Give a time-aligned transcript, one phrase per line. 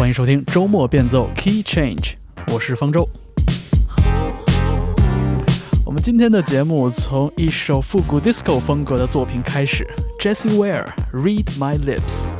[0.00, 2.14] 欢迎收听周末变奏 Key Change，
[2.50, 3.06] 我是方舟。
[5.84, 9.86] 我们今天的节目从一首复古 disco 风格的作品开始
[10.18, 12.30] ，Jessie Ware Read My Lips。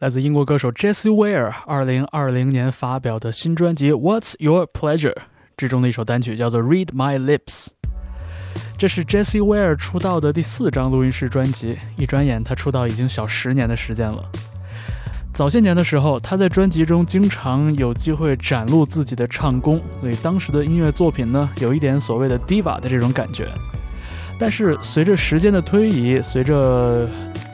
[0.00, 5.12] 来自英国歌手 Jesse Ware 二零二零年发表的新专辑《What's Your Pleasure》
[5.58, 7.66] 之中的一首单曲叫做《Read My Lips》。
[8.78, 14.24] 这是 Jesse Ware 出道的第四张录音室专辑，一转眼他出道已经小十年的时间了。
[15.34, 23.46] 早些年的时候，他在专辑中经常有机会展露自己的唱功，所以当时的音乐作品呢，有一点所谓的 diva 的这种感觉。
[24.38, 27.06] 但是随着时间的推移，随着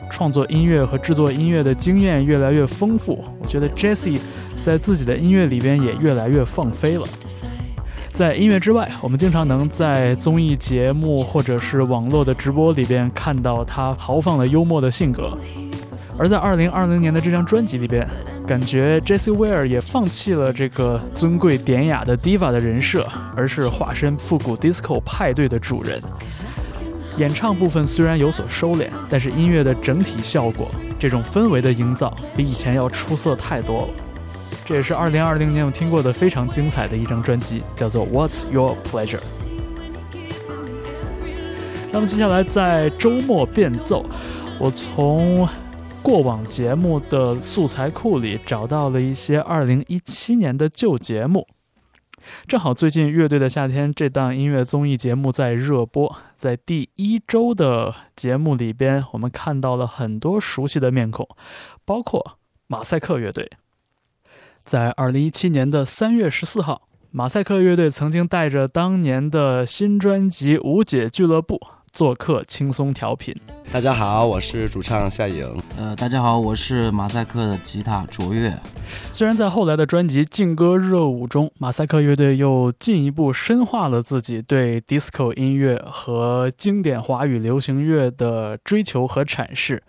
[0.09, 4.19] 创作音乐和制作音乐的经验越来越丰富，我觉得 Jessie
[4.61, 7.05] 在自己的音乐里边也越来越放飞了。
[8.11, 15.37] 在音乐之外，我们经常能在综艺节目或者是网络的直播里边看到他豪放的幽默的性格。
[16.17, 18.07] 而在2020年的这张专辑里边，
[18.47, 26.01] 感觉 Jessie Ware 也放弃了这个尊贵典雅的 diva 的人设，而是化身复古 disco 派对的主人。
[27.17, 30.69] 演唱部分虽然有所收敛，但是音乐的整体效果，
[30.99, 33.87] 这种氛围的营造，比以前要出色太多了。
[34.63, 39.17] 这也是二零二零年我听过的非常精彩的一张专辑，叫做《What's Your Pleasure》。
[41.91, 44.05] 那么接下来在周末变奏，
[44.59, 45.47] 我从
[46.03, 51.47] 过往节目的素材库里找到了一些二零一七年的旧节目。
[52.47, 61.27] 正好最近《乐队的夏天》这档音乐综艺节目在热播，在第一周的节目里边，我们看到了很多熟悉的面孔，
[61.85, 63.51] 包括马赛克乐队。
[64.57, 71.55] 在二零一七年的三月十四号，马赛克乐队曾经带着当年的新专辑《无解俱乐部》。
[71.97, 73.33] 做客轻松调频，
[73.73, 75.43] 大家好，我是主唱夏颖。
[75.75, 78.55] 呃，大家好，我是马赛克的吉他卓越。
[79.11, 89.81] 虽然在后来的专辑《劲歌热舞》中，马赛克乐队又进一步深化了自己对 disco 音乐和经典华语流行乐的追求和阐释，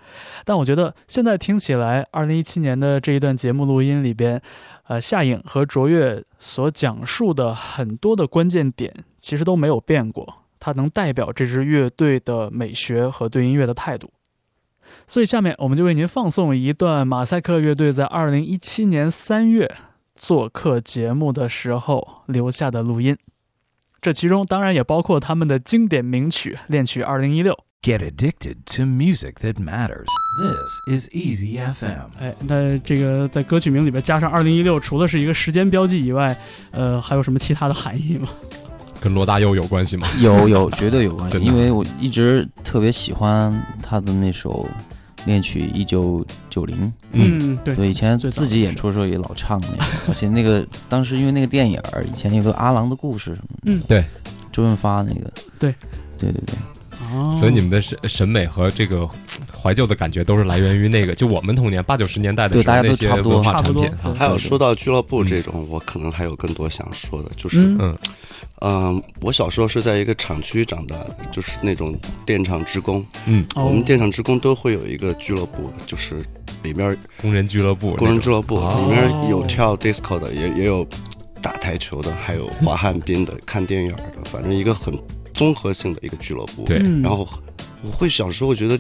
[0.46, 4.40] 但我觉得现在听起来，二零一七年的这一段节目录音里边，
[4.86, 10.36] 呃，夏颖和卓越所讲述的很多的关键点，其实都没有变过。
[10.58, 14.10] 它能代表这支乐队的美学和对音乐的态度，
[15.06, 19.70] 所以下面我们就为您放送一段马赛克乐队在二零一七年三月
[20.14, 23.16] 做客节目的时候留下的录音，
[24.00, 27.54] 这其中当然也包括他们的经典名曲《恋曲二零一六》。
[27.80, 30.08] Get addicted to music that matters.
[30.88, 32.10] This is Easy FM.
[32.18, 36.36] 哎，那这个在歌曲名里边加上二零一六，除了是一个时间标记以外，
[36.72, 38.28] 呃，还有什么其他的含义吗？
[39.00, 40.08] 跟罗大佑有关系吗？
[40.18, 41.38] 有有，绝对有关系。
[41.44, 43.52] 因为我一直特别喜欢
[43.82, 44.68] 他的那首
[45.24, 46.92] 恋曲一九九零。
[47.12, 47.74] 嗯，对。
[47.74, 51.80] 对，以前自己演出的时候也老唱那个，而且那个当时因为那个电影
[52.10, 53.72] 以前有个阿郎的故事什么的。
[53.72, 54.04] 嗯，对。
[54.50, 55.30] 周润发那个。
[55.58, 55.72] 对，
[56.18, 56.56] 对对对。
[57.12, 57.36] 哦。
[57.38, 59.08] 所以你们的审审美和这个
[59.56, 63.88] 怀旧的感觉都是来源于那个，就我们童年八九十年代的对，大家都差不多产品。
[64.16, 67.96] 还有说到俱乐部这种，我可能还有更多想说的，就是嗯。
[68.60, 71.96] 嗯，我小时候是在一个厂区长大的，就是那种
[72.26, 73.04] 电厂职工。
[73.26, 76.16] 嗯，我们电厂职工都会有一个俱乐部，就是
[76.64, 80.86] 里面工人俱乐部，工人俱乐部里面有跳 disco 的，也也有
[81.40, 84.92] 打台球的，还有滑旱冰的，看电影的，反正一个很
[85.32, 86.64] 综合性的一个俱乐部。
[86.64, 87.28] 对，然后
[87.82, 88.76] 我会小时候觉得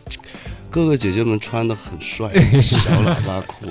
[0.68, 3.66] 哥哥姐姐们穿的很帅， 小喇叭裤，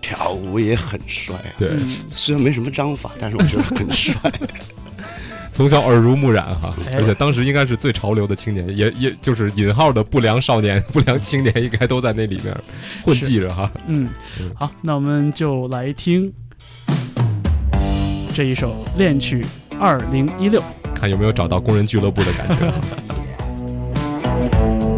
[0.00, 1.52] 跳舞也很帅啊。
[1.58, 1.72] 对，
[2.08, 4.14] 虽然没什么章法，但是我觉得很帅。
[5.52, 12.56] 从小耳濡目染哈，而且当时应该是最潮流的青年，也也就是引号的不良少年、 不良青年，应该都在那里面
[13.04, 13.70] 混迹着哈。
[13.86, 14.08] 嗯，
[14.54, 16.32] 好，那我们就来听
[18.32, 19.44] 这一首恋曲
[19.78, 20.62] 二零一六，
[20.94, 22.72] 看有没有找到工人俱乐部的感觉。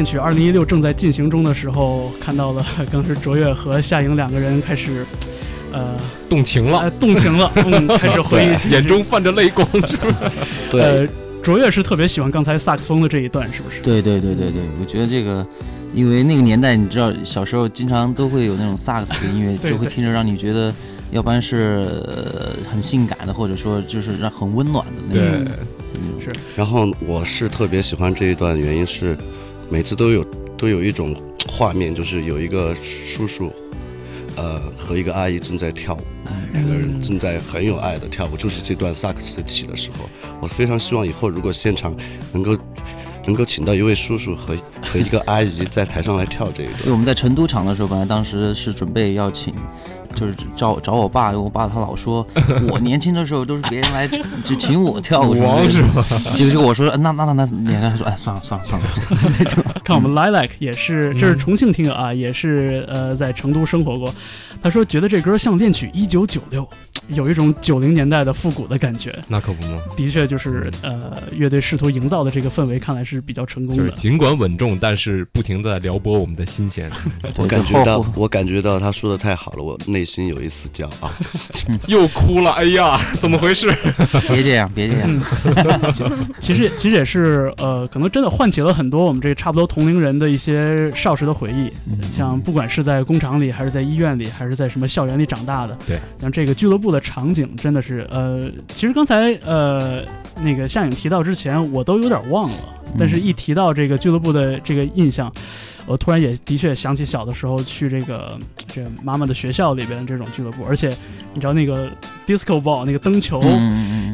[0.00, 5.04] 恋曲二零一六正在进行中的时候，看到了 当时卓越和夏莹两个人开始，
[5.72, 5.94] 呃，
[6.26, 10.32] 动情了，动情了，嗯， 开始回忆起，眼中泛着泪光，是吧？
[10.72, 11.06] 对，
[11.42, 13.82] 卓越是特别喜欢刚才萨克斯风的这一段，是不是？
[13.82, 15.46] 对对对对对，我觉得这个，
[15.92, 20.72] 因为那个年代，你知道，小时候经常都会有那种萨克斯的音乐，就会听着让你觉得，
[21.10, 21.84] 要不然是
[22.72, 25.46] 很性感的，或者说就是让很温暖的那种。
[26.24, 26.32] 是。
[26.56, 29.16] 然后我是特别喜欢这一段，原因是
[29.70, 30.24] 每次都有
[30.58, 31.14] 都有一种
[31.48, 33.50] 画面，就是有一个叔叔，
[34.36, 36.00] 呃，和一个阿姨正在跳舞，
[36.52, 40.10] 两个人正在很有爱的跳舞，就是这段萨克斯起的时候，
[40.40, 41.96] 我非常希望以后如果现场
[42.32, 42.56] 能够。
[43.30, 46.78] 能够请到一位叔叔和和一个阿姨在台上来跳这一段。
[46.82, 49.54] 对，我们在成都场的时候，本来当时是准备要请，
[50.16, 52.26] 就是找找我爸，因为我爸他老说，
[52.68, 54.08] 我年轻的时候都是别人来
[54.42, 55.34] 就请我跳舞
[55.70, 56.04] 是吧？
[56.34, 58.88] 就是我说那那那那，你看他说哎算了算了算了，
[59.84, 64.12] 看我们 Lilac 也是，这是重庆听友啊，也是呃在成都生活过。
[64.60, 66.68] 他说觉得这歌像恋曲一九九六，
[67.10, 69.16] 有一种九零年代的复古的感觉。
[69.28, 73.82] 那可不嘛，的确就是呃乐队试图营造的这个氛围，看来是比较成功的。
[73.82, 76.90] 就是尽管稳重，但是不停在撩拨我们的心弦。
[77.36, 81.10] 我感觉到，我感觉到他说的太好了，我内心有一丝骄傲。
[81.88, 83.72] 又哭了，哎呀，怎么回事？
[84.28, 85.10] 别这样，别这样。
[86.38, 91.72] 其实其实也是呃，可能真的唤起了很多我们这差不多同龄人的一些少时的回忆。
[92.12, 95.78] 像不管是在工厂里，还是在医院里，还是是在什么校园里长大的？
[95.86, 100.02] 对，像这个俱乐部的场景真的是，呃，其实刚才呃
[100.42, 102.56] 那个夏颖提到之前，我都有点忘了，
[102.98, 105.32] 但是一提到这个俱乐部的这个印象。
[105.86, 108.38] 我突然也的确想起小的时候去这个
[108.68, 110.94] 这妈妈的学校里边这种俱乐部，而且
[111.34, 111.90] 你知道那个
[112.26, 113.42] disco ball 那个灯球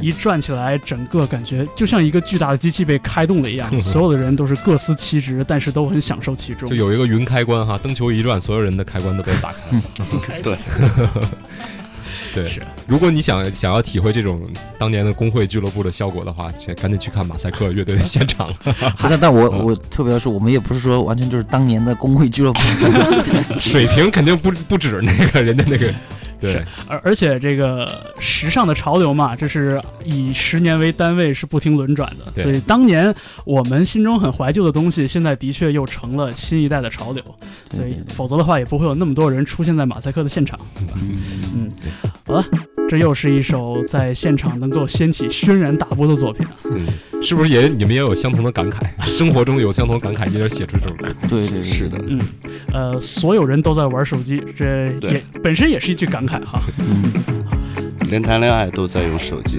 [0.01, 6.67] 一转起来，整个感觉就像一个巨大的机器被开动了一样， 所有的人都是各司其职，但是都很享受其中。
[6.71, 9.83] 就有一个云开关哈，灯球一转，所有人的开关都被打开了。
[10.43, 10.57] 对。
[12.43, 14.41] 对，如果你想想要体会这种
[14.79, 18.53] 当年的工会俱乐部的效果的话，赶紧去看马赛克乐队的现场。
[19.03, 22.61] 但但我我特别说，我们也不是说完全就是当年的工会俱乐部，
[23.61, 25.93] 水平肯定不不止那个人家那个。
[26.39, 32.43] 对，而而且这个时尚的潮流嘛，这是以十年为单位，是不停轮转的。
[32.43, 33.15] 所以当年
[33.45, 37.23] 我们心中很怀旧的东西，现在的确又成了新一代的潮流。
[37.73, 40.59] 所以否则的话，也不会有那么多人出现在马赛克的现场。
[40.95, 41.71] 嗯，
[42.27, 42.45] 好了，
[42.89, 46.47] 这又是一首在现场能够掀起轩然大波的作品。
[46.71, 46.87] 嗯，
[47.23, 48.83] 是不是也你们也有相同的感慨？
[49.01, 51.09] 生活中有相同感慨，你就写出这首歌。
[51.29, 51.99] 对对，是的。
[52.07, 52.21] 嗯，
[52.73, 56.27] 呃，所有人都在玩手机，这也本身也是一句感。
[56.27, 57.45] 慨哈，嗯
[58.11, 59.59] 连谈恋爱都在用手机。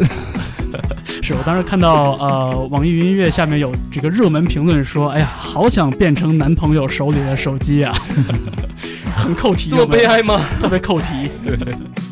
[1.24, 7.98] 是我当时看到呃，网易云音乐下面有这个热门评论说：“哎呀，好想变成男朋友手里的手机啊！”
[9.16, 10.42] 很扣题，这么悲哀吗？
[10.60, 11.30] 特别扣题。
[11.46, 11.56] 如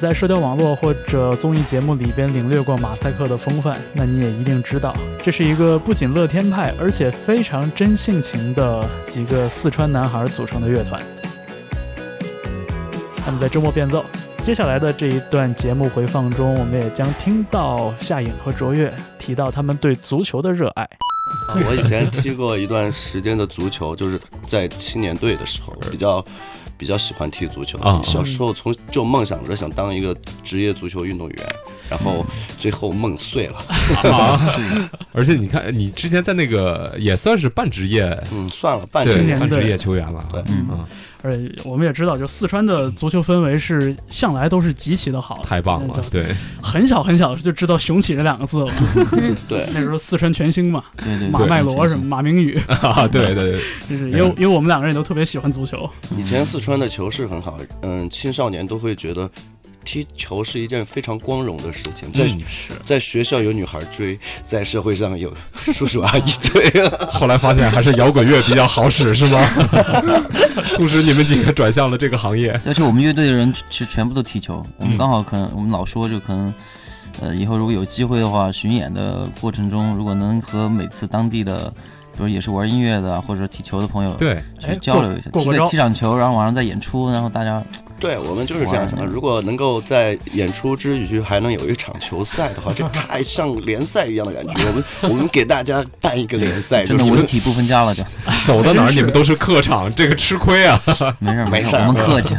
[0.00, 11.02] 在社交网络或者综艺节目里边领略过马赛克的风范，那你也一定知道，这是一个不仅乐天派，而且非常真性情的几个四川男孩组成的乐团。
[13.22, 14.02] 他们在周末变奏。
[14.40, 20.82] 接下来的这一段节目回放中，我们也将听到夏颖和卓越提到他们对足球的热爱。
[20.84, 26.24] 啊，我以前踢过一段时间的足球，就是在青年队的时候，比较
[26.80, 27.76] 比较喜欢踢足球。
[27.80, 31.46] 啊小时候从就梦想着想当一个职业足球运动员，
[31.90, 32.24] 然后
[32.58, 33.58] 最后梦碎了。
[34.10, 34.40] 啊，
[35.12, 40.26] 而且你看，你之前在那个也算是半职业，嗯，算了，半对青年半职业球员了。
[40.32, 40.88] 对嗯啊，
[41.22, 48.72] 而且我们也知道，就四川的足球氛围是向来都是极其的好，太棒了，对，很小很小就知道“雄起”这两个字了。
[49.48, 59.30] 对，那时候四川全兴嘛，对对，马麦罗什么马明宇， 啊，对对对，就是因为因为我们两个人也都特别喜欢足球，以前四川的球是很好，嗯，青少年都会觉得
[59.84, 62.40] 踢球是一件非常光荣的事情，在、嗯
[62.84, 65.32] 在学校有女孩追， 在社会上有
[65.74, 66.70] 叔叔阿姨追。
[67.10, 69.40] 后来发现还是摇滚乐比较好使，是吗？
[70.72, 72.58] 促使你们几个转向了这个行业。
[72.64, 76.54] 而且我们乐队的人其实全部都踢球，我们嗯刚好可能我们老说就可能，
[77.20, 81.72] 呃，以后如果有机会的话，巡演的过程中，如果能和每次当地的，
[82.20, 87.62] 比如也是玩音乐的或者踢球的朋友对，去交流一下，踢踢场球，然后晚上再演出，然后大家
[87.98, 89.06] 对我们就是这样想的。
[89.06, 94.52] 如果能够在演出之余还能有一场球赛的话，这太像联赛一样的感觉。
[94.68, 98.04] 我们我们给大家办一个联赛， 真的文体不分家了就，
[98.44, 100.78] 走到哪儿你们都是客场，这个吃亏啊。
[101.18, 102.36] 没事儿事儿，没事儿我们客气。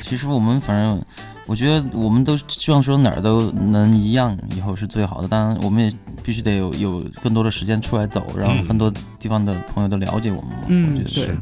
[0.00, 1.02] 其实我们反正。
[1.46, 5.28] 我觉得我们都希望说哪儿都能一样，以后是最好的。
[5.28, 5.90] 当然，我们也
[6.24, 10.66] 必须得有有更多的时间出来走，让嗯很多地方的朋友都了解我们嘛。
[10.68, 11.36] 嗯我觉得是。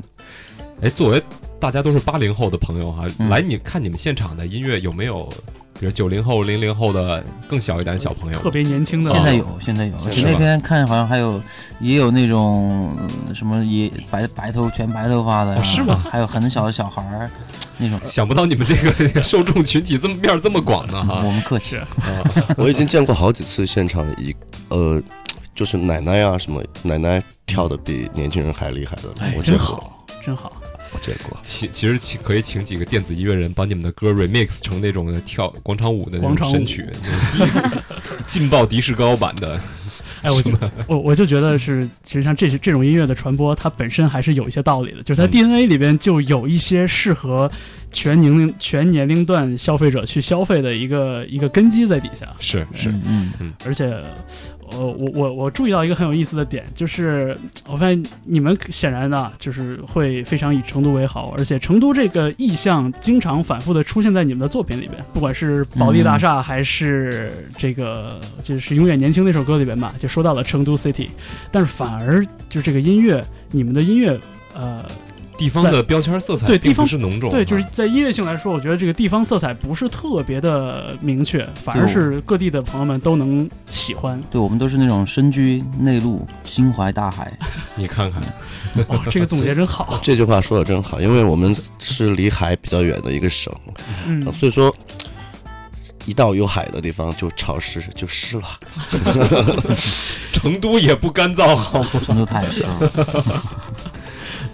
[0.83, 1.23] 哎，作为
[1.59, 5.33] 大家都是八零后的朋友哈，嗯来你看你们现场的音乐有没有，
[5.85, 8.38] 比如九零后、零零后的更小一点的小朋友？
[8.38, 9.11] 特别年轻的。
[9.11, 9.94] 现在有，现在有。
[10.23, 11.38] 那天看好像还有，
[11.79, 12.97] 也有那种
[13.29, 17.31] 呃什么也白白头全白头发的是吗还有很小的小孩儿，
[17.77, 18.01] 那种。
[18.03, 21.20] 想不到你们这个 受众群体这么面儿这么广呢哈。
[21.23, 21.79] 我们客气，
[22.57, 24.35] 我已经见过好几次现场一
[24.70, 24.99] 呃，
[25.55, 30.51] 就是奶奶啊什么，奶奶跳的比年轻人还厉害的，哎，我见过，真好，真好。
[30.94, 31.37] 我见过。
[31.42, 36.87] 其其实请可以请几个电子音乐人把你们的歌 remix 成那种跳广场舞的那广场舞种神曲，
[38.26, 39.61] 劲爆迪士高版的。
[40.24, 40.50] 哎，我就
[40.87, 47.50] 我我就觉得是，其实像这些这种音乐的传播，它本身还是有一些道理的，就是它嗯 DNA 里边就有一些适合
[47.90, 52.26] 全年龄全年龄段消费者去消费的一个一个根基在底下。
[52.40, 54.02] 是是，嗯嗯，而且，
[54.75, 71.09] 呃，我我我注意到一个很有意思的点，就是我发现你们显然呢，就是会非常以成都为豪，而且成都这个意象经常反复的出现在你们的作品里边，不管是保利大厦还是这个就是永远年轻那首歌里边吧，就说到了成都 City，
[71.51, 74.19] 但是反而就这个音乐，你们的音乐，
[74.55, 74.85] 呃。
[75.37, 84.23] 地方的标签色彩对地方是浓重，对，就是啊在音乐性来说，我觉得这个地方色彩不是特别的明确，反而是各地的朋友们都能喜欢。
[84.31, 87.31] 对，我们都是那种身居内陆、心怀大海。
[87.75, 88.23] 你看看，
[88.88, 89.99] 哦，这个总结真好。
[90.03, 93.53] 这句话说的真好，因为我们是离海比较远的一个省，
[94.07, 94.75] 嗯，所以说
[96.05, 98.44] 一到有海的地方就潮湿就湿了。
[100.33, 101.88] 成都也不干燥，好吗？
[102.05, 103.42] 成都太湿了。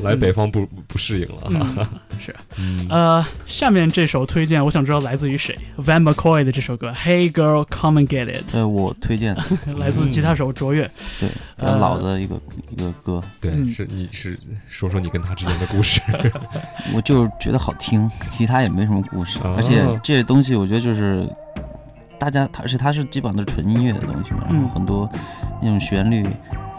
[0.03, 1.87] 来北方不不适应了。
[2.19, 2.35] 是。
[2.59, 9.35] 嗯，呃，下面这首推荐，我想知道来自于谁？Van McCoy 的这首歌《Hey Girl Come and Get It 呃我推荐，》，
[9.81, 10.91] 来自吉他手卓越。
[11.19, 13.69] 对，比较老的一个一个歌，对，嗯。
[13.69, 16.01] 是你是说说你跟他之间的故事。
[16.95, 19.55] 我就是觉得好听，其他也没什么故事，哦。
[19.57, 21.29] 而且这些东西我觉得就是
[22.19, 24.69] 大家，它而且它是基本上都是纯音乐的东西嘛，然后嗯。
[24.69, 25.09] 很多
[25.63, 26.25] 那种旋律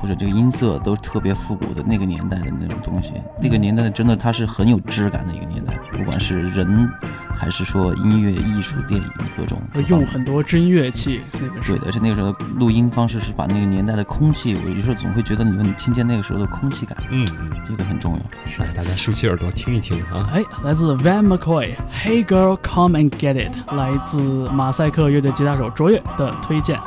[0.01, 6.89] 或者这个音色都是特别复古的那个年代的那种东西，那个年代真的它是很有质感的一个年代，不管是人
[7.37, 18.63] 还是说音乐、艺术、电影各种用很多真乐器，那个对的，而且那个时候录音方式是把那个年代的空气，我有时候总会觉得你能听见那个时候的空气感，嗯嗯，这个很重要。
[18.63, 20.29] 来，大家竖起耳朵听一听啊。
[20.33, 26.79] 哎，来自 Van McCoy，《Hey Girl Come and Get It》，来自马赛克乐队吉他手卓越的推荐。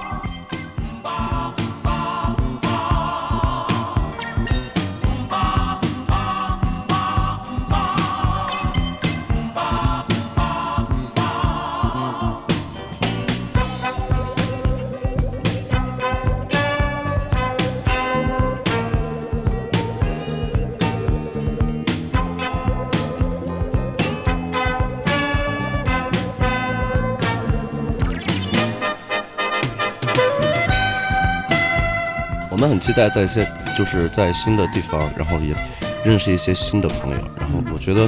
[32.84, 35.56] 期待在现就是在新的地方，然后也
[36.04, 37.18] 认识一些新的朋友。
[37.40, 38.06] 然后我觉得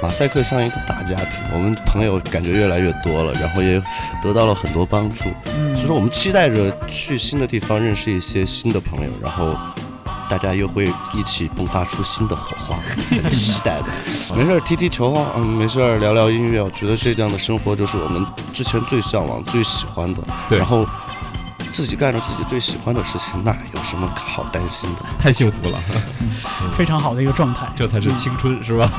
[0.00, 3.82] 马赛克像一个大家庭，我们朋友感觉越来越多了，然后也
[4.22, 5.24] 得到了很多帮助。
[5.74, 9.56] 所以说，我们期待着去新的地方认识一些新的朋友，然后
[10.28, 12.76] 大家又会一起迸发出新的火花，
[13.10, 13.86] 很期待的。
[14.36, 16.62] 没事儿踢踢球啊，嗯，没事儿聊聊音乐。
[16.62, 18.24] 我觉得这样的生活就是我们
[18.54, 20.22] 之前最向往、最喜欢的。
[20.48, 20.86] 对然后
[21.72, 25.04] 自己干着自己最喜欢的事情，那有什么好担心的？
[25.18, 25.78] 太幸福了，
[26.76, 27.66] 非常好的一个状态。
[27.74, 28.88] 这才是青春，是吧？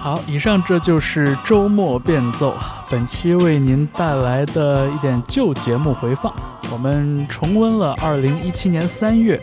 [0.00, 2.56] 好，以上这就是周末变奏，
[2.88, 6.32] 本期为您带来的一点旧节目回放。
[6.70, 9.40] 我们重温了2017年3月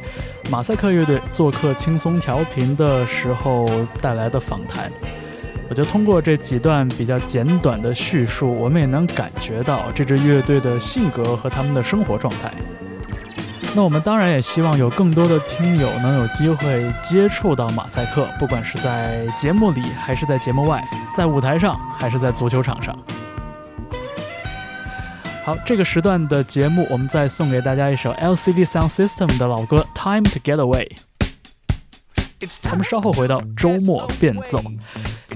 [0.49, 3.67] 马赛克乐队做客轻松调频的时候
[3.99, 4.91] 带来的访谈。
[5.67, 12.53] 我觉得通过这几段比较简短的叙述，我们也能感觉到这支乐队的性格和他们的生活状态。
[13.73, 20.81] 那我们当然也希望有更多的听友能有机会接触到马赛克，不管是在节目里还是在节目外，
[21.13, 22.97] 在舞台上还是在足球场上。
[25.43, 30.87] 好，这个时段的节目，我们再送给大家一首 LCD Sound System 的老歌《Time to Get Away》。
[32.71, 34.61] 我们稍后回到周末变奏。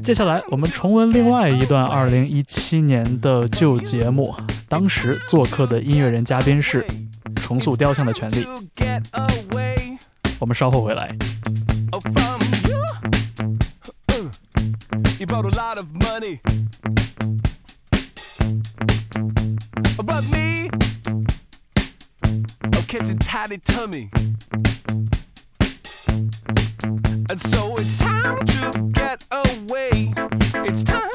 [0.03, 4.35] 接下来，我们重温另外一段2017年的旧节目，
[4.67, 6.83] 当时做客的音乐人嘉宾是
[7.41, 8.45] 《重塑雕像的权利》。
[10.39, 11.09] 我们稍后回来。
[15.19, 16.39] You brought a lot of money.
[19.97, 20.69] But me,
[22.23, 24.09] I'm catching tiny tummy.
[27.29, 28.98] And so it's time to get
[29.71, 31.08] It's time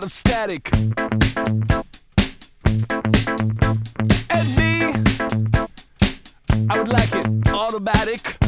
[0.00, 0.70] lot of static.
[4.30, 4.94] And me,
[6.70, 8.39] I would like it automatic.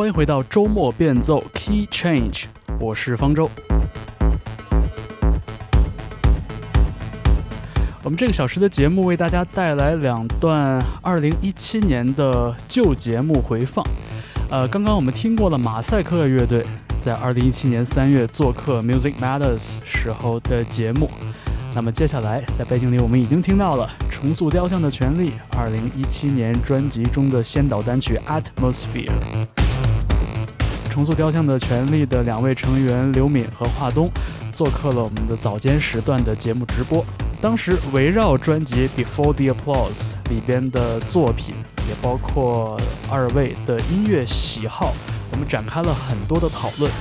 [0.00, 2.44] 欢迎回到周末变奏 Key Change，
[2.80, 3.50] 我是方舟。
[8.02, 13.84] 我们这个小时的节目为大家带来两段2017年的旧节目回放。
[14.48, 16.64] 呃，刚刚我们听过了马赛克乐队
[16.98, 21.10] 在2017年3月做客 Music Matters 时候的节目。
[21.74, 29.10] 那么接下来在背景里我们已经听到了重塑雕像的权利，二零一七年专辑中的先导单曲《Atmosphere》。
[31.00, 34.10] 重塑雕像的权利的两位成员刘敏和华东
[34.52, 37.02] 做客了我们的早间时段的节目直播。
[37.40, 41.54] 当时围绕专辑《Before the Applause》里边的作品，
[41.88, 42.78] 也包括
[43.10, 44.92] 二位的音乐喜好，
[45.32, 46.92] 我们展开了很多的讨论。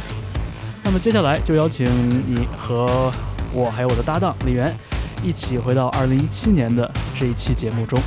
[0.86, 1.86] 那么接下来就邀请
[2.26, 3.12] 你和
[3.52, 4.74] 我还有我的搭档李源
[5.22, 8.02] 一起回到二零一七年的这一期节目中。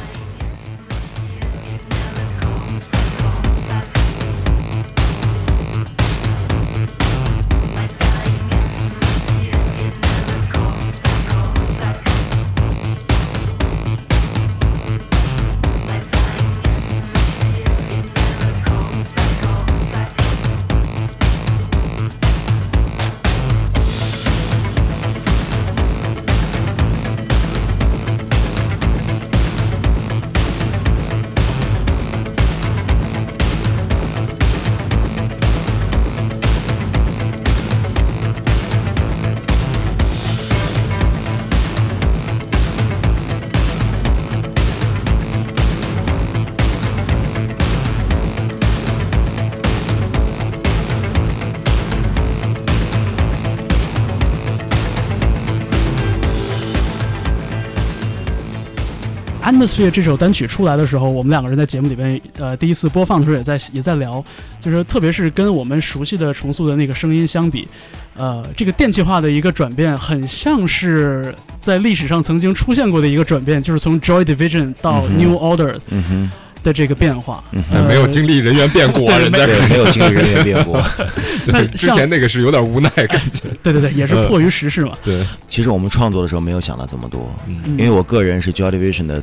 [59.62, 64.22] Atmosphere 这首单曲出来的时候，我们两个人在节目里边，呃，第一次播放的时候也在也在聊，
[64.58, 67.68] 就是特别是跟我们熟悉的重塑的那个声音相比，
[68.16, 76.30] 呃，这个电气化的一个转变，很像是在历史上曾经出现过的一个转变，就是从 Joy Division 到 New Order 嗯哼，
[76.64, 77.44] 的这个变化。
[77.52, 80.76] 嗯呃，没有经历人员变故啊，对人家对，没有经历人员变故。
[81.46, 83.44] 对之前那个是有点无奈感觉。
[83.62, 84.92] 对对对，也是呃迫于时势嘛。
[85.04, 89.22] 对，其实我们创作的时候没有想到这么多，嗯因为我个人是 Joy Division 的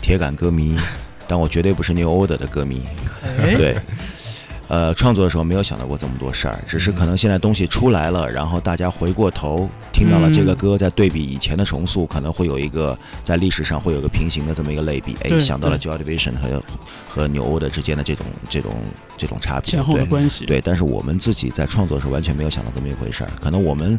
[0.00, 0.76] 铁杆歌迷，
[1.28, 2.82] 但我绝对不是 New Order 的歌迷。
[3.40, 3.76] 哎，对，
[4.68, 16.62] 呃，创作的时候没有想到过这么多事儿，只是可能现在东西出来了，然后大家回过头听到了这个歌，在对比以前的重塑，可能会有一个在历史上会有个平行的这么一个类比，哎，想到了对 Joy Division 和
[17.08, 18.72] 和 New Order 之间的这种这种
[19.16, 20.46] 这种差别，前后的对关系。
[20.46, 23.98] 对，但是我们自己在创作的时候完全没有想到这么一回事儿，可能我们。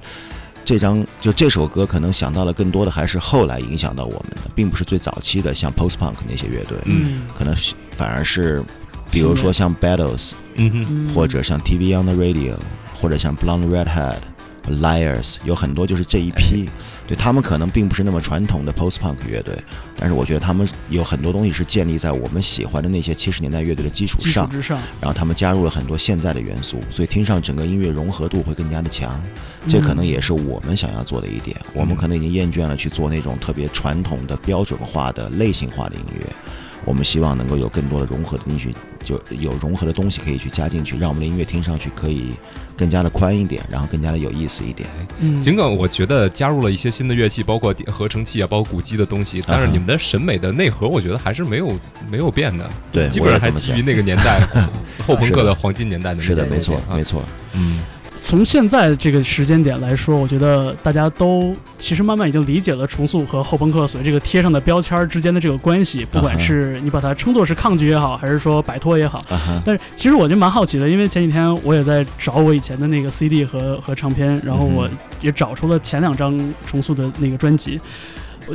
[0.69, 7.23] 这张就这首歌，可能想到了更多的还是后来影响到我们的，并不是最早期的像 Post Punk 那些乐队，嗯。
[7.35, 8.63] 可能是反而是，
[9.09, 12.53] 比如说像 Battles，嗯哼，嗯，或者像 TV on the Radio，
[13.01, 14.19] 或者像 Blonde Redhead、
[14.69, 16.69] Liars，有很多就是这一批，
[17.07, 19.55] 对他们可能并不是那么传统的 Post Punk 乐队，
[19.97, 24.49] 但是我觉得他们有很多东西是建立在我们喜欢的那些七十年代乐队的基础上，
[25.01, 29.19] 然后他们加入了很多现在的元素，所以听上整个音乐融合度会更加的强。
[29.67, 31.57] 这可能也是我们想要做的一点。
[31.73, 36.25] 我们可能已经厌倦了去做那种特别传统的、标准化的、类型化的音乐。
[36.85, 42.31] 我们希望能够有更多的融合的进去，就有融合的东西可以去加进去，让我们的音乐听上去可以
[42.77, 44.87] 更加的宽一点，然后更加的有意思一点。
[45.19, 51.71] 嗯，尽管我觉得加入了一些新的乐器，包括合成器啊，包括鼓机的东西，但是你们的审美的内核，我觉得还是没有
[52.09, 54.39] 没有变的，对，基本上还基于那个年代
[55.05, 57.23] 后朋克的黄金年代的是的，没错没错。
[57.53, 57.81] 嗯，
[58.21, 69.25] 从现在这个时间点来说，我觉得大家都其实慢慢已经理解了重塑和后朋克所谓这个贴上的标签之间的这个关系，不管是你把它称作是抗拒也好，还是说摆脱也好。
[69.65, 77.79] 但是其实我就蛮好奇的，因为前几天我也在找我以前的那个 CD 和和唱片，然后我嗯也找出了前两张重塑的那个专辑。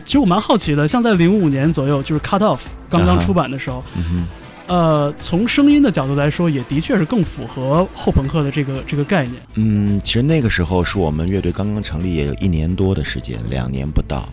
[0.04, 4.26] 其实我蛮好奇的，像在零五年左右，就是 Cut Off 刚刚出版的时候，嗯
[4.66, 9.36] 呃，从声音的角度来说，也的确是更符合后朋克的这个这个概念。
[9.54, 14.28] 嗯，其实那个时候是我们乐队刚刚成立，也有一年多的时间，两年不到。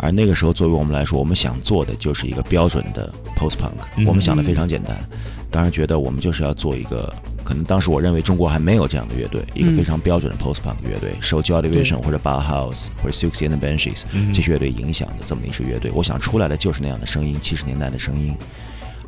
[0.00, 3.72] 而那个时候，作为我们来说，我们想做的就是一个标准的 post punk。
[3.96, 4.96] 嗯我们想的非常简单，
[5.50, 7.12] 当然觉得我们就是要做一个，
[7.42, 15.90] 可能当时我认为中国还没有这样的乐队，一个嗯非常标准的 post punk 乐队，受 Joy Division 或者 Bauhaus 或者 Siouxsie and the Banshees 嗯这些乐队影响的这么一支乐队。
[15.92, 18.34] 我想出来的就是那样的声音，七十年代的声音。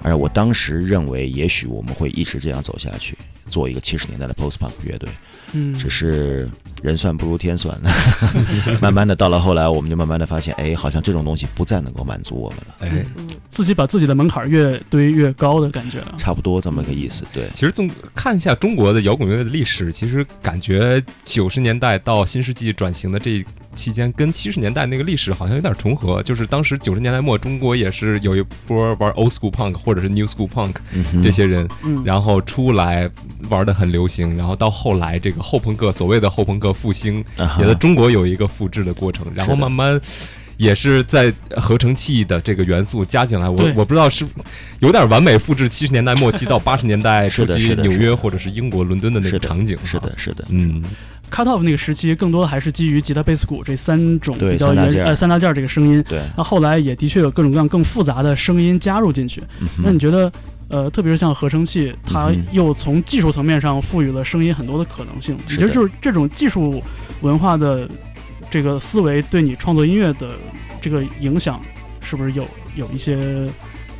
[0.02, 3.16] 而我当时认为，也许我们会一直这样走下去，
[3.48, 5.08] 做一个七十年代的 post punk 乐队。
[5.52, 6.48] 嗯，只是
[6.80, 7.76] 人算不如天算，
[8.80, 13.04] 慢慢的到了后来，我们就慢慢的发现，哎，好像这种东西不再能够满足我们了，哎，
[13.48, 16.14] 自己把自己的门槛越堆越高的感觉啊。
[16.16, 17.24] 差不多这么个意思。
[17.32, 30.74] 对，其实总看一下中国的摇滚乐的历史，其实感觉九十年代到新世纪转型的这期间跟七十年代那个历史好像有点重合，就是当时九十年代末中国也是有一波玩 old school punk 或者是 new school punk
[31.22, 33.10] 这些人，嗯，然后出来
[33.48, 37.24] 玩的很流行，然后到后来这个后朋克所谓的后朋克复兴，
[37.58, 40.00] 也在中国有一个复制的过程，然后慢慢。
[40.56, 43.72] 也是在合成器的这个元素加进来，我对。
[43.72, 44.26] 我不知道是
[44.80, 50.84] 有点完美复制七十年代末期到八十年代初期纽约或者是英国伦敦的那是的个场景，是的，，是的，嗯，
[51.30, 56.02] Cut Off 那个时期更多的还是基于吉他、贝斯、鼓这三种比较原呃三大件儿这个声音。
[56.08, 56.20] 对。
[56.36, 59.40] 那后来也的确有各种各样更复杂的声音加入进去。
[59.60, 60.32] 嗯那你觉得，
[60.68, 65.36] 呃，特别是像合成器，它又从技术层面上赋予了声音很多的可能性。
[65.48, 66.82] 你觉得就是这种技术
[67.22, 67.88] 文化的
[68.50, 70.30] 这个思维对你创作音乐的
[70.80, 71.60] 这个影响，
[72.00, 73.16] 是不是有有一些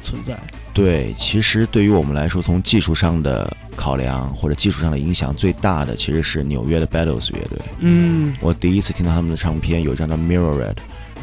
[0.01, 0.39] 存在？
[0.73, 7.59] 对，其实对于我们来说，从技术上的考量或者技术上的影响最大的，其实是纽约的 Battles 乐队。
[7.81, 10.75] 嗯我第一次听到他们的唱片，有一张叫《Mirror Red》，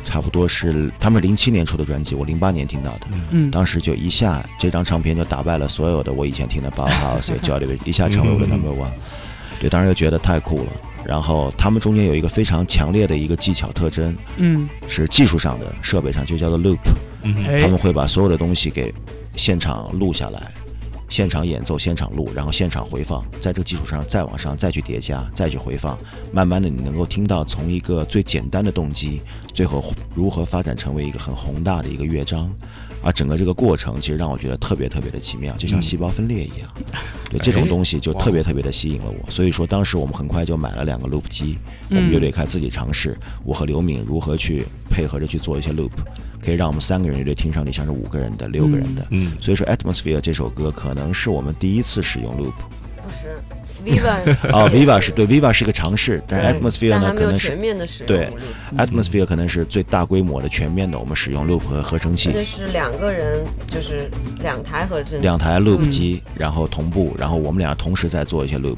[0.04, 3.08] 差不多是他们零七年出的专辑，我零八年听到的。
[3.32, 8.92] 嗯，当时就一下这张唱片就打败了所有的我以前听的 Bauhaus、J 乐，一下成为我的嗯 Number One。
[9.60, 10.72] 对，当时就觉得太酷了。
[11.06, 16.80] 然后他们中间有一个非常强烈的一个技巧特征，嗯，是技术上的设备上就叫做 loop。
[17.62, 18.94] 他们会把所有的东西给
[19.38, 20.52] 现场录下来，
[21.10, 25.98] 现场演奏、现场录，然后现场回放，在这个基础上再往上再去叠加、再去回放，
[26.32, 29.22] 慢慢的你能够听到从一个最简单的动机，
[29.54, 32.52] 最后如何发展成为一个很宏大的一个乐章。
[33.04, 36.68] 而整个这个过程其实让我觉得特别特别的奇妙，就像嗯细胞分裂一样。
[37.30, 41.58] 对这种东西就特别特别的吸引了我，所以说当时我们很快就买了两个 loop 机，
[41.90, 43.16] 我们乐队开始自己尝试，
[43.46, 45.92] 我和刘敏如何去配合着去做一些 loop，
[46.42, 49.06] 可以让我们三个人乐队听上去像是五个人的、六个人的。
[49.12, 52.54] 嗯所以说，《Atmosphere》这首歌可能是我们第一次使用 loop。
[53.04, 53.38] 不是
[53.86, 54.18] Viva
[54.52, 58.30] 哦，Viva 是对，Viva 是一个尝试，但是 Atmosphere 呢可能是全面的使用对
[58.76, 62.32] Atmosphere 可能是最大规模的、全面的，我们使用 loop 和合成器。
[62.34, 62.44] 那。
[62.44, 64.10] 是两个人，就是
[64.42, 65.90] 两台合成，两台 loop 嗯。
[65.90, 68.78] 机，然后同步，然后我们俩同时在做一些 loop。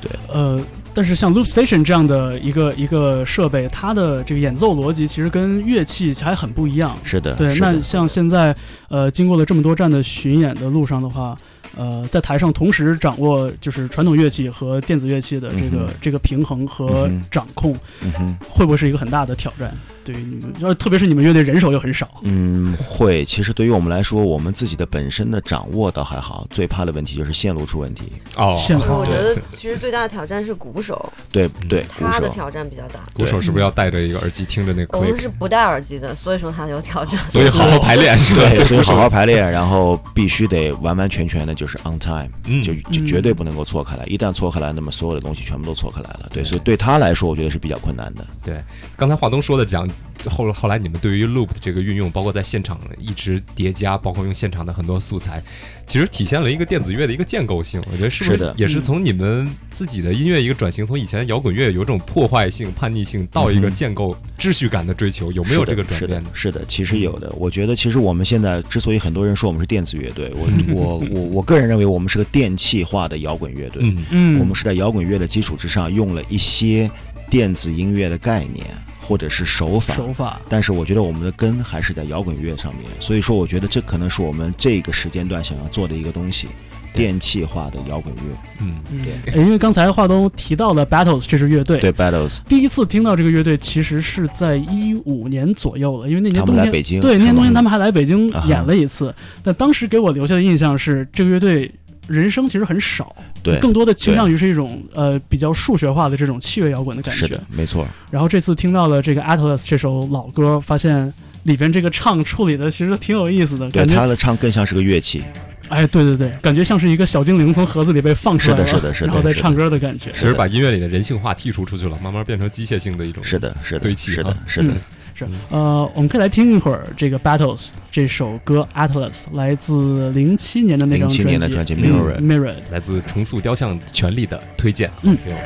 [0.00, 0.10] 对。
[0.28, 0.60] 呃，
[0.94, 6.96] 但是像 Loop Station 这样的一个一个设备，它的这个演奏逻辑其实跟乐器还很不一样。
[7.02, 8.54] 是的，对，那像现在
[8.88, 11.36] 呃，经过了这么多站的巡演的路上的话，
[11.76, 19.74] 呃，在台上同时掌握就是传统乐器和电子乐器的这个、嗯这个平衡和掌控，嗯，会不会是一个很大的挑战？
[20.04, 22.20] 对于你们，要特别是你们乐队人手又很少。
[22.24, 23.24] 嗯，会。
[23.24, 28.12] 其实对于我们来说，我们自己的本身的掌握倒还好，最怕的问题就是线路出问题。
[28.36, 28.54] 哦，
[28.90, 33.00] 我觉得其实最大的挑战是鼓手，对对，他的挑战比较大。
[33.14, 35.04] 鼓手是不是要戴着一个耳机听着那个我？
[35.04, 37.18] 们是不戴耳机的，所以说他有挑战。
[37.24, 38.42] 所以好好排练是吧？
[38.50, 44.04] 对，所以好好排练，然后必须得完完全全的就是 on time，嗯就就嗯绝对不能够错开来。
[44.06, 46.28] 一旦错开来，那么所有的东西全部都错开来了。
[46.30, 48.26] 对，对所以对他来说，我觉得是比较困难的。
[48.42, 48.62] 对，
[48.96, 49.88] 刚才华东说的讲，
[50.26, 55.42] 后后来你们对于 loop 的这个运用，包括在现场一直叠加，包括用现场的很多素材，
[55.86, 57.82] 其实体现了一个电子乐的一个建构性。
[57.90, 67.30] 我觉得是不是的也是从你们自己的音乐一个转型，从以前摇滚乐有种破坏性、叛逆性，到一个建构秩序感的追求，有没有这个转是的变呢？，是的，其实有的。
[67.36, 73.82] 我觉得，其实我们现在之所以很多人说我们是电子乐队，我 我我我个人认为我们是个电气化的摇滚乐队。
[73.84, 76.90] 嗯嗯，我们是在摇滚乐的基础之上，用了一些
[77.30, 78.66] 电子音乐的概念
[79.00, 79.94] 或者是手法。
[79.94, 80.40] 手法。
[80.48, 86.48] 但是我觉得我们的根还是在摇滚乐上面，所以说我觉得这可能是我们这个时间段想要做的一个东西，
[86.94, 88.22] 电气化的摇滚乐。
[88.60, 89.00] 嗯，嗯，
[89.34, 101.70] 呃因为刚才华东提到了 Battles 这支乐队，对，Battles，第一次听到这个乐队其实是在一五年左右了，因为那年冬天们来北京，对，那年冬天他们还来北京演了一次，但当时给我留下的印象是，这个乐队
[102.06, 107.26] 人声其实很少，对，更多的倾向于是一种呃比较数学化的这种器乐摇滚的感觉。
[107.26, 111.12] 是的。，没错，然后这次听到了这个 Atlas 这首老歌，发现
[111.44, 115.22] 里边这个唱处理的其实挺有意思的，对感觉他的唱更像是个乐器，
[115.68, 120.10] 哎，对对对，感觉像是一个小精灵从盒子里被放出来了，是的是的是的然后再唱歌的感觉。
[120.12, 123.24] 其实把音乐里的人性化剔除出去了，慢慢变成机械性的一种。
[123.24, 124.76] 是的，是的，堆砌是的啊，是的嗯。
[125.16, 132.56] 是，呃，我们可以来听一会儿这个 Battles 这首歌 Atlas，来自零七年的那张07专辑，年的专辑嗯 Mirrored Mirrored。
[132.72, 134.90] 来自重塑雕像权力的推荐。
[135.02, 135.44] 嗯给我们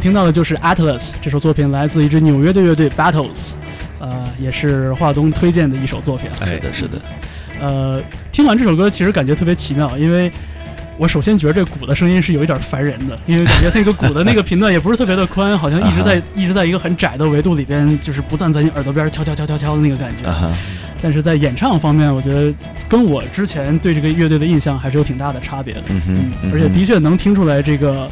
[0.00, 3.52] 们听到的就是 Atlas 这首作品，来自一支纽约的乐队 Battles，
[3.98, 6.30] 呃，也是华东推荐的一首作品。
[6.40, 7.02] 哎是的，是的，
[7.60, 8.00] 呃，
[8.32, 10.32] 听完这首歌，其实感觉特别奇妙，因为
[10.96, 20.50] 我首先觉得这鼓的声音是有一点烦人的，因为感觉那个鼓的那个频段也不是特别的宽，好像 一直在一直在一个很窄的维度里边，就是不断在你耳朵边敲敲敲敲敲的那个感觉。
[21.02, 22.50] 但是在演唱方面，我觉得
[22.88, 25.82] 跟我之前对这个乐队的印象还是有挺大的差别的。
[26.08, 28.08] 嗯而且的确能听出来这个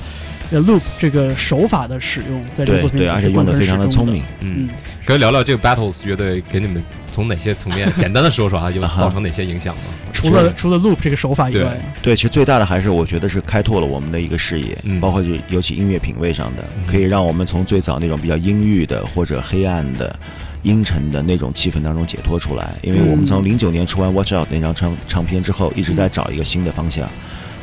[0.51, 4.23] 呃 loop 这个手法的使用，在这个作品里而且用的非常的聪明。。
[4.41, 4.69] 嗯嗯，
[5.05, 9.83] 可以聊聊这个 Battles 乐队给你们从哪些层面 简单的说说啊，有啊哈造成哪些影响吗？
[10.13, 20.19] 除了除了 loop 这个手法以对外，对，其实最大的还是我觉得是开拓了我们的一个视野，嗯包括就尤其音乐品味上的，嗯可以让我们从最早那种比较阴郁的或者黑暗的。
[20.65, 27.09] 阴沉的那种气氛当中解脱出来，因为我们从零九年出完《Watch Out》那张唱唱片之后，一直在找一个新的方向，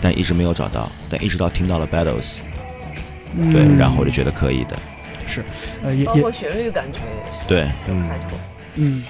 [0.02, 2.24] 但一直没有找到，但一直到听到了《Battles》，
[3.38, 4.76] 嗯对，然后我就觉得可以的，
[5.28, 5.44] 是
[5.84, 8.40] 呃也也包括旋律感觉也是对，有开拓。
[8.76, 9.04] 嗯。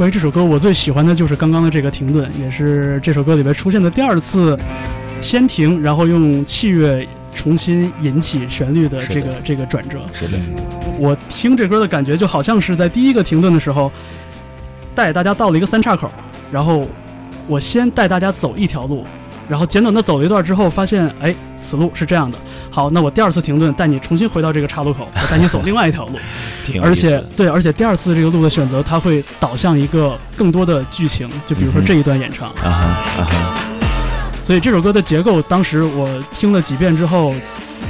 [0.00, 4.58] 关于这首歌，我最喜欢的就是刚刚的这个停顿，也是这首歌里边出现的第二次
[5.20, 10.00] 先停，然后用器乐重新引起旋律的这个这个转折。
[10.14, 10.38] 是的，
[10.98, 13.92] 我听这歌的感觉就好像是在第一个停顿的时候，
[14.94, 16.10] 带大家到了一个三岔口，
[16.50, 16.88] 然后
[17.46, 19.04] 我先带大家走一条路，
[19.50, 22.38] 然后简短的走了一段之后，发现哎，此路是这样的。
[22.70, 26.18] 好，那我第二次停顿，带你重新回到这个岔路口， 我带你走另外一条路。
[26.80, 26.94] 而。
[26.94, 32.50] 且对，而且第二次这个路的选择，它会导向一个更多的剧情，就比如说这一段演唱。
[32.50, 32.70] 啊哈
[33.16, 33.58] 啊哈，
[34.44, 37.32] 所以这首歌的结构，当时我听了几遍之后，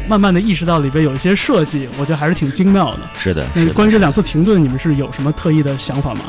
[0.08, 3.00] 慢慢的意识到里边有一些设计，我觉得还是挺精妙的。
[3.18, 6.20] 是的，那关于这两次停顿，你们是有什么特意的想法吗？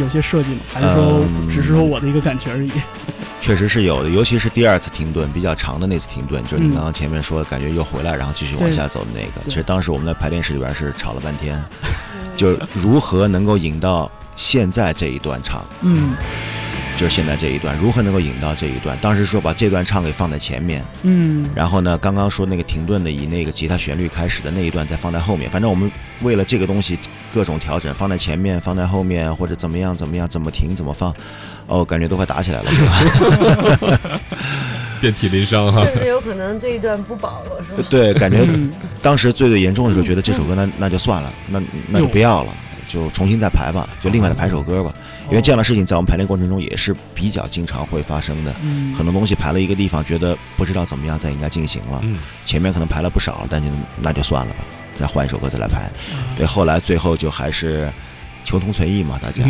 [0.00, 0.60] 有些设计吗？
[0.72, 2.70] 还是说嗯只是说我的一个感觉而已？
[3.48, 9.48] 确实是有的，尤其是第二次停顿比较长的那次停顿，就是你嗯刚刚前面说的感觉又回来，然后继续往下走的那个。
[9.48, 11.58] 其实当时我们在排练室里边是吵了半天，
[12.36, 16.14] 就如何能够引到现在这一段唱，嗯。
[16.98, 18.98] 就是现在这一段如何能够引到这一段。
[19.00, 21.48] 当时说把这段唱给放在前面，嗯。
[21.54, 25.90] 然后呢，刚刚说那个停顿的以那个吉他旋律开始的那一段再放在后面，反正我们
[26.22, 26.98] 为了这个东西
[27.32, 31.14] 各种调整，放在前面，放在后面，或者怎么样怎么样，怎么停怎么放，
[31.68, 32.70] 哦，感觉都快打起来了。
[35.00, 35.84] 遍体鳞伤哈。
[35.84, 37.86] 甚至有可能这一段不保了，是吧？
[37.88, 42.52] 对，感觉嗯当时最最严重的时候，觉得这首歌那那就算了，那那就不要了，
[42.88, 44.92] 就重新再排吧，就另外再排首歌吧。
[45.30, 48.54] 因为这样的事情在我们排练过程中也是比较经常会发生的。
[48.62, 53.68] 嗯，很多东西排了一个地方，觉得不知道怎么样再应该进行了，嗯，前面可能排了不少，但就
[54.00, 54.64] 那就算了吧，
[54.94, 55.82] 再换一首歌再来排。
[55.82, 55.90] 啊
[56.36, 57.92] 对，后来最后就还是
[58.48, 59.44] 求同存异嘛，大家。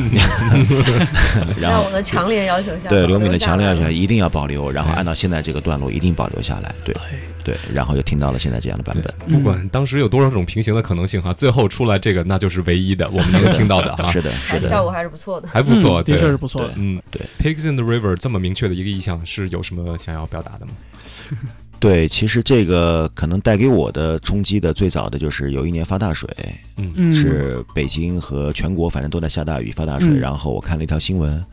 [1.60, 6.74] 然后在我的强烈要求下，对刘敏的强烈要求下一定要保留，然后哎按照现在这个段落一定保留下来。
[6.84, 9.14] 对哎对，然后就听到了现在这样的版本。
[9.30, 14.66] 不管当时有多少种平行的可能性哈，最后出来这个那就是唯一的，我们能听到的哈， 是的，是的。
[14.68, 15.48] 哎效果还是不错的。
[15.48, 16.72] 还不错，嗯的确是不错的。
[16.76, 20.72] 嗯，对，Pigs in the River 这么明确的一个意向，是有什么想要表达的吗？
[21.80, 26.28] 对，其实这个可能带给我的冲击的最早的就是有一年发大水，
[26.76, 31.44] 嗯嗯，是北京和全国反正都在下大雨发大水，嗯然后我看了一条新闻，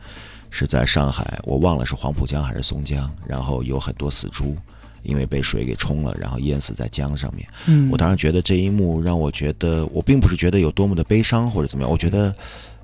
[0.50, 4.56] 是在上海，我忘了是黄浦江还是松江，然后有很多死猪。
[5.02, 7.46] 因为被水给冲了，然后淹死在江上面。
[7.66, 12.34] 嗯，我当时觉得这一幕让我觉得，我并不是觉得有多么的悲伤或者怎么样，我觉得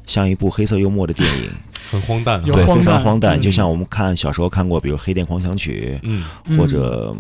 [0.07, 1.51] 像一部黑色幽默的电影，
[1.91, 3.39] 很荒诞哈，对，非常荒诞荒诞。
[3.39, 7.15] 嗯就像我们看小时候看过，比如《黑店狂想曲》，嗯，嗯或者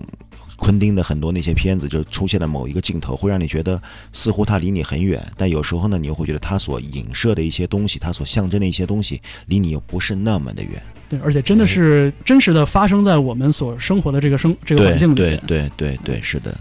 [0.56, 3.80] 昆汀的很多那些片子，就出现了某一个镜头，会让你觉得
[4.12, 10.80] 似乎它离你很远，但有时候呢，你又会觉得它所影射的一些东西，它所象征的一些东西，离你又不是那么的远。
[11.08, 15.40] 对，而且真的是真实的发生在我们所生活的这个生这个环境里面。
[15.46, 16.56] 对对对对，是的。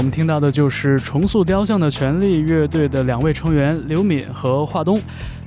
[0.00, 4.98] 我们听到的就是重塑雕像的权利乐队的两位成员刘敏和华东，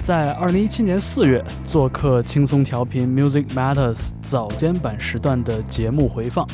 [0.04, 6.48] 在二零一七年四月做客轻松调频 Music Matters 早间版时段的节目回放。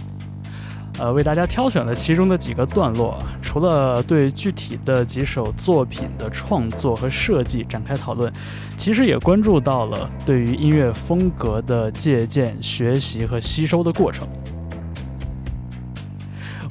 [0.97, 8.31] 呃，为大家挑选了其中的几个段落，除了对具体的几首作品的创作和设计展开讨论，
[8.77, 14.25] 其实也关注到了对于音乐风格的借鉴、学习和吸收的过程。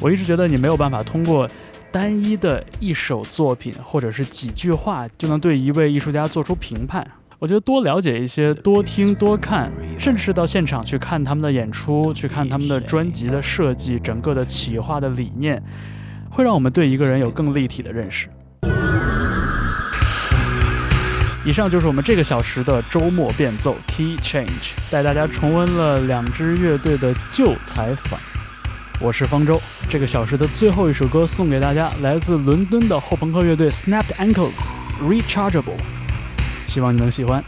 [0.00, 1.48] 我一直觉得你没有办法通过
[1.90, 7.06] 单一的一首作品或者是几句话就能对一位艺术家做出评判。
[7.40, 15.62] 我觉得多了解一些，多听多看，甚至是到现场去看他们的演出，去看他们的专辑的设计，整个的企划的理念，
[16.30, 18.28] 会让我们对一个人有更立体的认识。
[21.44, 28.18] 以上就是我们这个小时的周末变奏 Key Change，带大家重温了两支乐队的旧采访。
[29.00, 35.78] 我是方舟，这个小时的最后一首歌送给大家，来自伦敦的后朋克乐队 Snapped Ankles Rechargeable，
[36.66, 37.42] 希望你能喜欢。